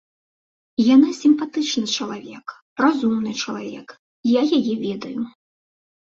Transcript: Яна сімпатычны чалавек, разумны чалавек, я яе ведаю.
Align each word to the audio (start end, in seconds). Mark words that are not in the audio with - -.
Яна 0.95 1.09
сімпатычны 1.21 1.89
чалавек, 1.97 2.53
разумны 2.83 3.33
чалавек, 3.41 3.87
я 4.31 4.41
яе 4.61 4.73
ведаю. 4.87 5.21